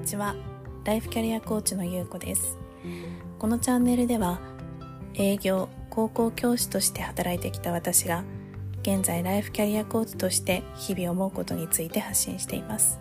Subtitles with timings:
[0.00, 0.34] にちは。
[0.84, 2.56] ライフキャリアコーチのゆうこです。
[3.38, 4.40] このチャンネルでは
[5.12, 8.24] 営業高校教師として働いてきた私が
[8.80, 12.98] 現在ライフキャリアコーチとして日々思うことについて発信しています。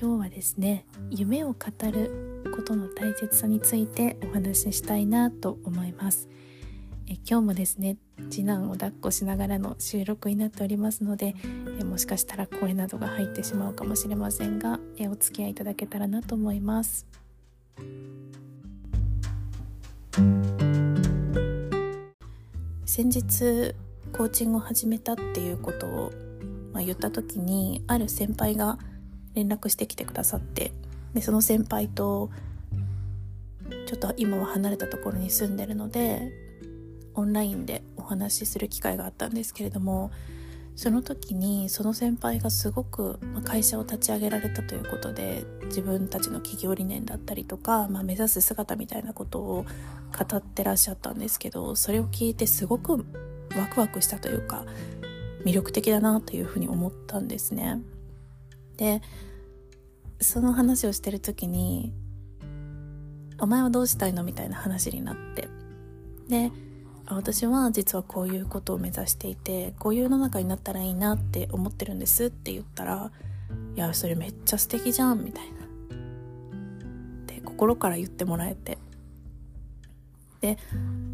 [0.00, 1.56] 今日はですね夢を語
[1.90, 6.28] ることの大切さについてお話ししたいなと思います。
[7.06, 7.98] え今日もですね
[8.30, 11.34] 次男を抱っこしながらの収録になっておりますので
[11.78, 17.06] えもしかしたら声などが入ってしまうかもしれませんがえお付き合いいただけたらなと思います。
[22.86, 23.74] 先日
[24.12, 26.12] コーチングを始めたっていうことを、
[26.72, 28.78] まあ、言った時にある先輩が
[29.34, 30.70] 連絡してきてくださって
[31.14, 32.30] でその先輩と
[33.86, 36.32] ちょっと今は離れたところに住んでるので
[37.14, 40.10] オンラインでお話しする機会があったんですけれども
[40.76, 49.66] その時にその先輩がすごく会社を立ち上げられたということで自分たちの企業理念だったりとか、まあ、目指す姿みたいなことを
[50.16, 53.06] 語ってらっしゃったんですけどそれを聞いてすごく
[53.56, 54.64] ワクワクしたというか
[55.44, 57.80] 魅力的だなというふうに思ったんですね。
[58.76, 59.02] で
[60.20, 61.92] その話をしてる時に
[63.40, 65.48] 「お前はどうしたいの?」みたいな話になって
[66.28, 66.50] で
[67.06, 73.10] 私は実はこういうことを目指していてこういう世の中になったらいいなって思ってるんですって言ったら
[73.76, 75.54] 「いやそれめっちゃ素敵じゃん」みたいな
[77.26, 78.78] で心から言ってもらえて
[80.40, 80.58] で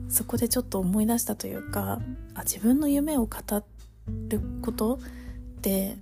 [0.09, 2.01] そこでちょっと思い出したというか
[2.35, 3.37] あ自分の夢を語
[4.29, 5.97] ることって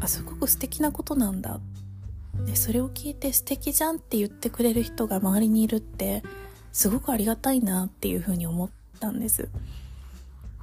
[0.00, 1.60] あすごく素敵なことなんだ
[2.44, 6.22] でそれを聞いて素敵じゃんって言ってくれる人が周りにいるって
[6.72, 8.70] すごくありがたいなっていうふうに思っ
[9.00, 9.48] たんです。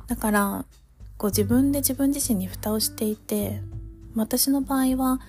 [0.07, 0.65] だから
[1.17, 3.61] こう自分で自分自身に蓋をしていて
[4.15, 5.19] 私の場合は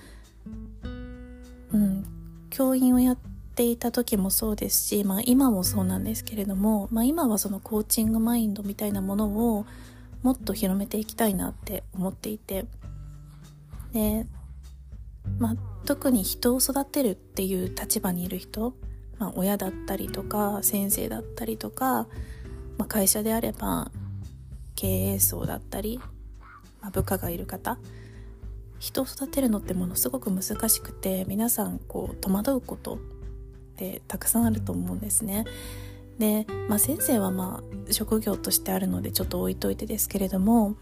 [1.71, 2.05] うん
[2.49, 3.17] 教員をやっ
[3.55, 9.25] ていた時もそうですし、まあ、今もそうなんですけれども、まあ、今はそのコーチングマインドみたいなもの
[9.57, 9.65] を
[10.23, 12.65] もっと広めていきたいなって思っていて。
[13.93, 14.25] で
[15.39, 18.73] まあ、特に人を育てるっていう立場にいる人、
[19.17, 22.07] まあ、親だったりとか先生だったりとか、
[22.77, 23.91] まあ、会社であれば
[24.75, 25.99] 経営層だったり、
[26.81, 27.77] まあ、部下がいる方
[28.79, 32.97] 人を育てるのってものすごく難しくて皆さんこう戸惑うことっ
[33.77, 35.45] てたくさんあると思うんですね。
[36.19, 40.75] で、まあ、先生はまあ職業としてあるのでちょっと置いといてですけれども、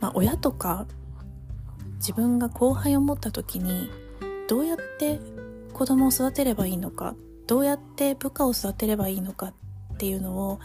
[0.00, 0.86] まあ、親とか
[2.02, 3.88] 自分が後輩を持った時に
[4.48, 5.20] どうやって
[5.72, 7.14] 子供を育てればいいのか
[7.46, 9.54] どうやって部下を育てればいいのか
[9.94, 10.58] っていうのを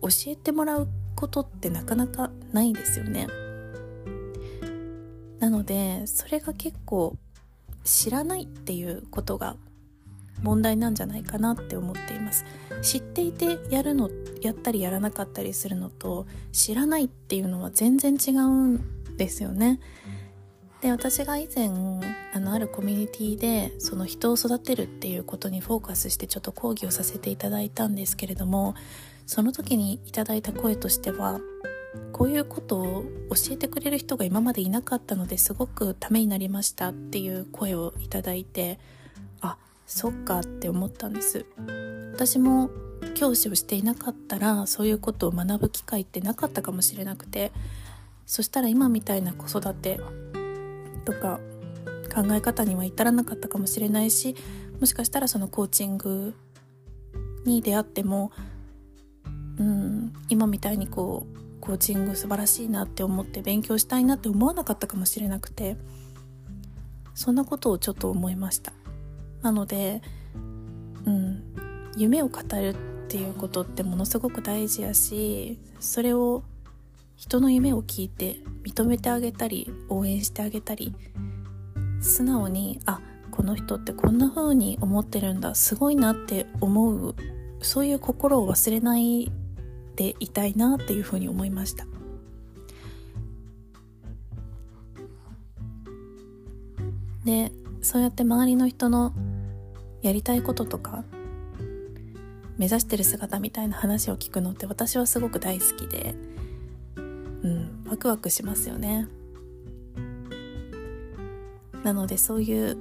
[0.00, 3.26] 教えてもらうことってなかなかないですよね。
[5.38, 7.16] なのでそれが結構
[7.84, 9.56] 知らないっていうことが
[10.42, 12.44] 問題なんじゃないかなって思っています
[12.82, 14.10] 知っていてやるの
[14.40, 19.80] やったりやらなかったりするのと知らないっていうのは全然違うんですよね
[20.80, 21.68] で私が以前
[22.34, 28.74] あのあるコミュニティでその人を育てるっていうことにフォーカスしてちょっと講義をさせていただいたんですけれども
[29.26, 31.40] その時にいただいた声としては
[32.12, 38.78] こういうことを教えてくれる人が今までいなかったのですごくためになりましたっていう声をいただいて
[39.40, 39.56] あ
[39.86, 41.46] そっかって思ったんです。
[42.14, 42.70] 私も
[43.14, 47.52] 教師をしていなかったらそういうことを学ぶ機会ってなかったかもしれなくて
[48.26, 50.00] そしたら今みたいな子育て
[51.08, 51.40] とか
[52.14, 54.36] 考え方には至らなかったかもしれないし
[54.78, 56.34] もしかしたらそのコーチング
[57.46, 58.30] に出会っても
[59.58, 65.78] うん今みたいにこうコーチング素晴らしいなって思って勉強したいなって思わなかったかもしれなくて
[67.14, 68.72] そんなことをちょっと思いました。
[69.40, 70.02] なので
[71.06, 71.42] うん
[71.96, 72.74] 夢を語るっ
[73.08, 76.44] ていうことってものすごく大事やしそれを
[77.18, 80.94] 人の夢を聞いて認めてあげたり応援してあげたり
[82.00, 83.00] 素直にあ
[83.32, 87.16] この人ってこんな風に思ってるんだすごいなって思う
[87.60, 89.32] そういう心を忘れない
[89.96, 91.86] でいたいなっていう風に思いました。
[97.24, 97.50] で
[97.82, 99.12] そうやって周りの人の
[100.02, 101.02] やりたいこととか
[102.58, 106.14] 目指してる姿みたいな話を聞くのって私はすごく大好きで
[107.88, 109.08] ワクワクしますよね。
[111.84, 112.76] なのでそういう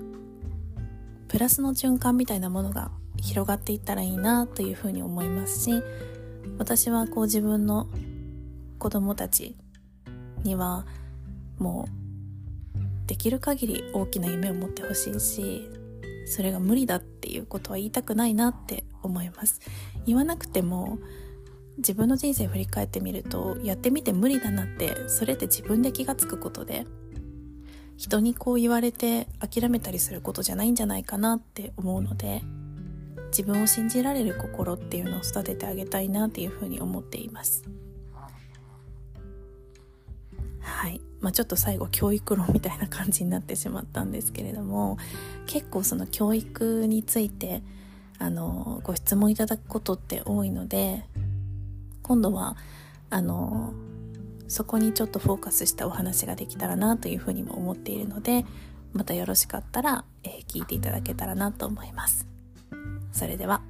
[1.28, 5.84] プラスの循環みたいなものが広がっていったらいいなというふうに思いますし
[6.58, 7.88] 私はこう自分の
[8.80, 9.56] 子供たち
[10.44, 10.86] には
[11.58, 15.70] もうできる限り大きな夢を持ってほしいし
[16.26, 19.62] それが無理だっていうことは言いたくないなって思います。
[20.06, 21.00] 言わなくても
[21.78, 26.86] 自分の人生振り返ってみるとやってみて無理だなってそれって自分で気が付くことで
[27.98, 32.42] 人にこう言われて諦めたりすることじゃないんじゃないかなって思うので
[33.30, 37.64] 自分を信じられる心っていうのを育ててあげたいなっていうふうに思っています。
[40.62, 41.02] はい。
[41.22, 44.98] まあ、ちょっと最後教育論みたいな感じになってしまったんですけれども
[45.48, 47.64] 結構その教育について
[48.20, 51.06] あのご質問いただくことって多いので
[52.08, 52.56] 今度は
[53.10, 53.74] あの
[54.48, 58.46] そこにちょっとフォーカスしたお話ができたらなというふうにも思っているので
[58.94, 62.28] またよろしかったら、えー、聞いていただけたらなと思います。
[63.12, 63.62] それでは